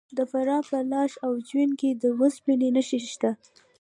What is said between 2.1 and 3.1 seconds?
وسپنې نښې